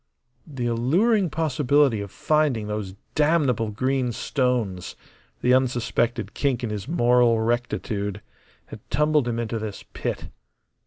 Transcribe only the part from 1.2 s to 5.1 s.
possibility of finding those damnable green stones